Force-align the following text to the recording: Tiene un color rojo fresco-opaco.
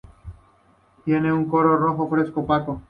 Tiene 1.05 1.31
un 1.31 1.47
color 1.47 1.79
rojo 1.79 2.09
fresco-opaco. 2.09 2.79